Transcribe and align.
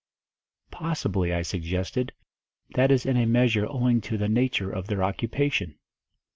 "Possibly," 0.71 1.31
I 1.31 1.43
suggested, 1.43 2.11
"that 2.73 2.89
is 2.89 3.05
in 3.05 3.17
a 3.17 3.27
measure 3.27 3.67
owing 3.69 4.01
to 4.01 4.17
the 4.17 4.27
nature 4.27 4.71
of 4.71 4.87
their 4.87 5.03
occupation." 5.03 5.75